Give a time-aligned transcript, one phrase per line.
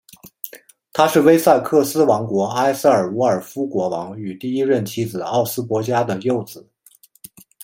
[0.93, 6.67] 他是威塞克斯王国埃塞尔伍尔夫国王与第一任妻子奥斯博嘉的幼子。